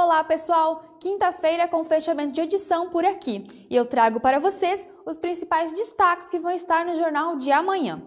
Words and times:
Olá, 0.00 0.22
pessoal! 0.22 0.84
Quinta-feira 1.00 1.66
com 1.66 1.82
fechamento 1.82 2.32
de 2.32 2.40
edição 2.40 2.88
por 2.88 3.04
aqui 3.04 3.66
e 3.68 3.74
eu 3.74 3.84
trago 3.84 4.20
para 4.20 4.38
vocês 4.38 4.88
os 5.04 5.16
principais 5.16 5.72
destaques 5.72 6.30
que 6.30 6.38
vão 6.38 6.52
estar 6.52 6.86
no 6.86 6.94
jornal 6.94 7.34
de 7.34 7.50
amanhã. 7.50 8.00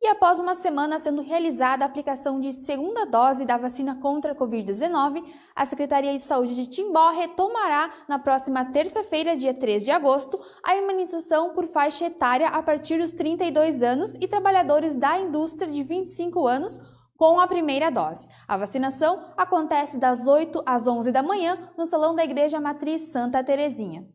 E 0.00 0.06
após 0.06 0.38
uma 0.38 0.54
semana 0.54 1.00
sendo 1.00 1.22
realizada 1.22 1.84
a 1.84 1.88
aplicação 1.88 2.38
de 2.38 2.52
segunda 2.52 3.04
dose 3.04 3.44
da 3.44 3.56
vacina 3.56 3.96
contra 3.96 4.30
a 4.30 4.34
Covid-19, 4.36 5.24
a 5.56 5.66
Secretaria 5.66 6.12
de 6.12 6.20
Saúde 6.20 6.54
de 6.54 6.68
Timbó 6.68 7.10
retomará 7.10 7.90
na 8.08 8.20
próxima 8.20 8.64
terça-feira, 8.66 9.36
dia 9.36 9.52
3 9.52 9.84
de 9.84 9.90
agosto, 9.90 10.40
a 10.62 10.76
imunização 10.76 11.54
por 11.54 11.66
faixa 11.66 12.04
etária 12.04 12.46
a 12.46 12.62
partir 12.62 13.00
dos 13.00 13.10
32 13.10 13.82
anos 13.82 14.14
e 14.20 14.28
trabalhadores 14.28 14.94
da 14.94 15.18
indústria 15.18 15.68
de 15.68 15.82
25 15.82 16.46
anos 16.46 16.78
com 17.16 17.40
a 17.40 17.46
primeira 17.46 17.90
dose. 17.90 18.28
A 18.46 18.56
vacinação 18.56 19.32
acontece 19.36 19.98
das 19.98 20.26
8 20.26 20.62
às 20.66 20.86
11 20.86 21.10
da 21.12 21.22
manhã 21.22 21.70
no 21.76 21.86
Salão 21.86 22.14
da 22.14 22.24
Igreja 22.24 22.60
Matriz 22.60 23.02
Santa 23.08 23.42
Terezinha. 23.42 24.06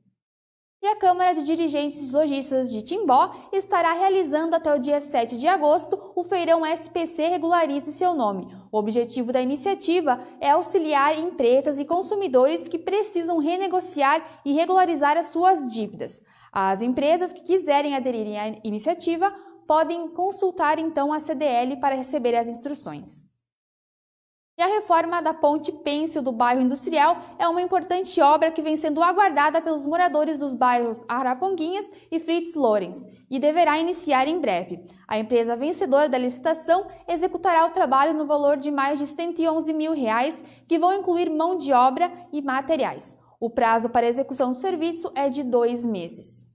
E 0.84 0.88
a 0.88 0.96
Câmara 0.96 1.36
de 1.36 1.44
Dirigentes 1.44 2.12
Lojistas 2.12 2.72
de 2.72 2.82
Timbó 2.82 3.32
estará 3.54 3.94
realizando 3.94 4.56
até 4.56 4.74
o 4.74 4.80
dia 4.80 5.00
7 5.00 5.38
de 5.38 5.48
agosto 5.48 6.12
o 6.16 6.24
feirão 6.24 6.66
SPC 6.66 7.28
Regularize 7.28 7.94
seu 7.94 8.16
nome. 8.16 8.48
O 8.72 8.80
objetivo 8.80 9.32
da 9.32 9.40
iniciativa 9.40 10.20
é 10.40 10.50
auxiliar 10.50 11.16
empresas 11.20 11.78
e 11.78 11.86
consumidores 11.86 12.68
que 12.68 12.80
precisam 12.80 13.38
renegociar 13.38 14.42
e 14.44 14.54
regularizar 14.54 15.18
as 15.18 15.28
suas 15.28 15.72
dívidas. 15.72 16.24
As 16.52 16.82
empresas 16.82 17.32
que 17.32 17.44
quiserem 17.44 17.96
aderirem 17.96 18.40
à 18.40 18.48
iniciativa 18.64 19.32
podem 19.68 20.08
consultar 20.10 20.80
então 20.80 21.12
a 21.12 21.20
CDL 21.20 21.78
para 21.78 21.96
receber 21.96 22.36
as 22.36 22.48
instruções. 22.48 23.24
E 24.62 24.64
a 24.64 24.68
reforma 24.68 25.22
da 25.22 25.34
Ponte 25.34 25.72
Pêncil 25.72 26.22
do 26.22 26.32
bairro 26.32 26.62
Industrial 26.62 27.18
é 27.40 27.48
uma 27.48 27.62
importante 27.62 28.22
obra 28.22 28.52
que 28.52 28.62
vem 28.62 28.76
sendo 28.76 29.02
aguardada 29.02 29.60
pelos 29.60 29.88
moradores 29.88 30.38
dos 30.38 30.54
bairros 30.54 31.04
Araponguinhas 31.08 31.92
e 32.12 32.20
Fritz 32.20 32.54
Lorenz 32.54 33.08
e 33.28 33.40
deverá 33.40 33.80
iniciar 33.80 34.28
em 34.28 34.40
breve. 34.40 34.84
A 35.08 35.18
empresa 35.18 35.56
vencedora 35.56 36.08
da 36.08 36.18
licitação 36.18 36.86
executará 37.08 37.66
o 37.66 37.72
trabalho 37.72 38.14
no 38.14 38.28
valor 38.28 38.58
de 38.58 38.70
mais 38.70 39.00
de 39.00 39.08
111 39.08 39.74
mil 39.74 39.94
reais, 39.94 40.44
que 40.68 40.78
vão 40.78 40.94
incluir 40.94 41.30
mão 41.30 41.58
de 41.58 41.74
obra 41.74 42.12
e 42.32 42.40
materiais. 42.40 43.18
O 43.40 43.50
prazo 43.50 43.90
para 43.90 44.08
execução 44.08 44.50
do 44.50 44.56
serviço 44.56 45.12
é 45.16 45.28
de 45.28 45.44
dois 45.44 45.84
meses. 45.84 46.51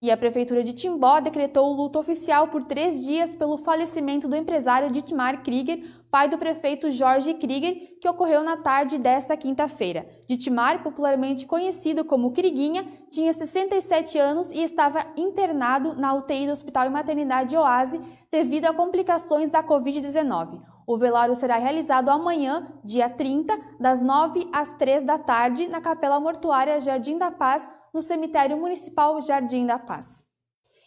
E 0.00 0.12
a 0.12 0.16
Prefeitura 0.16 0.62
de 0.62 0.72
Timbó 0.72 1.18
decretou 1.18 1.68
o 1.68 1.72
luto 1.72 1.98
oficial 1.98 2.46
por 2.46 2.62
três 2.62 3.04
dias 3.04 3.34
pelo 3.34 3.56
falecimento 3.56 4.28
do 4.28 4.36
empresário 4.36 4.92
Dietmar 4.92 5.42
Krieger, 5.42 5.84
pai 6.08 6.28
do 6.28 6.38
prefeito 6.38 6.88
Jorge 6.88 7.34
Krieger, 7.34 7.98
que 8.00 8.08
ocorreu 8.08 8.44
na 8.44 8.56
tarde 8.56 8.96
desta 8.96 9.36
quinta-feira. 9.36 10.08
Dietmar, 10.28 10.84
popularmente 10.84 11.48
conhecido 11.48 12.04
como 12.04 12.30
Kriguinha, 12.30 12.86
tinha 13.10 13.32
67 13.32 14.16
anos 14.16 14.52
e 14.52 14.62
estava 14.62 15.04
internado 15.16 15.94
na 15.94 16.14
UTI 16.14 16.46
do 16.46 16.52
Hospital 16.52 16.86
e 16.86 16.90
Maternidade 16.90 17.56
Oase 17.56 18.00
devido 18.30 18.66
a 18.66 18.74
complicações 18.74 19.50
da 19.50 19.64
Covid-19. 19.64 20.77
O 20.88 20.96
velório 20.96 21.34
será 21.34 21.58
realizado 21.58 22.08
amanhã, 22.08 22.66
dia 22.82 23.10
30, 23.10 23.58
das 23.78 24.00
9 24.00 24.48
às 24.50 24.72
3 24.72 25.04
da 25.04 25.18
tarde, 25.18 25.68
na 25.68 25.82
Capela 25.82 26.18
Mortuária 26.18 26.80
Jardim 26.80 27.18
da 27.18 27.30
Paz, 27.30 27.70
no 27.92 28.00
Cemitério 28.00 28.56
Municipal 28.56 29.20
Jardim 29.20 29.66
da 29.66 29.78
Paz. 29.78 30.24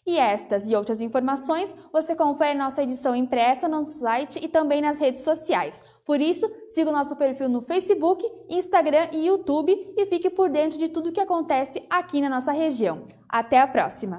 E 0.03 0.17
estas 0.17 0.67
e 0.67 0.75
outras 0.75 1.01
informações 1.01 1.77
você 1.93 2.15
confere 2.15 2.57
nossa 2.57 2.81
edição 2.81 3.15
impressa 3.15 3.69
no 3.69 3.81
nosso 3.81 3.99
site 3.99 4.43
e 4.43 4.47
também 4.47 4.81
nas 4.81 4.99
redes 4.99 5.21
sociais. 5.21 5.83
Por 6.03 6.19
isso, 6.19 6.51
siga 6.69 6.89
o 6.89 6.93
nosso 6.93 7.15
perfil 7.15 7.47
no 7.47 7.61
Facebook, 7.61 8.27
Instagram 8.49 9.09
e 9.13 9.27
YouTube 9.27 9.93
e 9.95 10.05
fique 10.07 10.31
por 10.31 10.49
dentro 10.49 10.79
de 10.79 10.89
tudo 10.89 11.09
o 11.09 11.13
que 11.13 11.21
acontece 11.21 11.85
aqui 11.87 12.21
na 12.21 12.29
nossa 12.29 12.51
região. 12.51 13.05
Até 13.29 13.59
a 13.59 13.67
próxima! 13.67 14.17